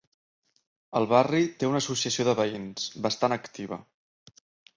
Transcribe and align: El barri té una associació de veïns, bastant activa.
El 0.99 1.03
barri 1.11 1.41
té 1.63 1.69
una 1.73 1.81
associació 1.83 2.25
de 2.29 2.35
veïns, 2.41 2.89
bastant 3.05 3.37
activa. 3.37 3.81